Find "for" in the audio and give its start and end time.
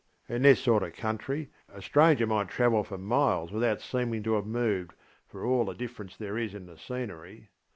2.83-2.97, 5.27-5.45